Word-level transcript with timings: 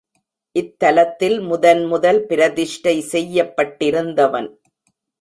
இத்தலத்தில் 0.55 1.41
முதன் 1.41 1.85
முதல் 1.85 2.25
பிரதிஷ்டை 2.25 3.01
செய்யப் 3.01 3.53
பட்டிருந்தவன். 3.57 4.49